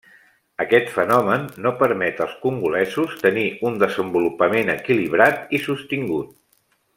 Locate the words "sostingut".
5.69-6.35